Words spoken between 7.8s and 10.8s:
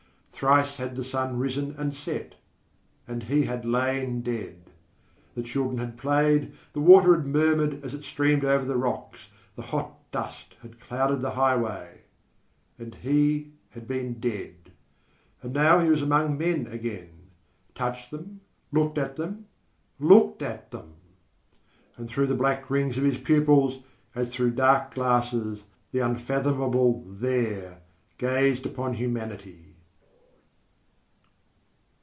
as it streamed over the rocks, the hot dust had